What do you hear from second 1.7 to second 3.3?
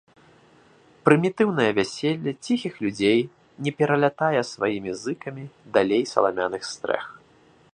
вяселле ціхіх людзей